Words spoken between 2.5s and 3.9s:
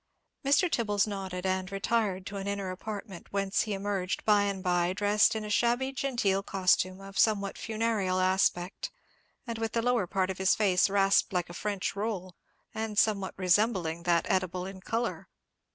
apartment, whence he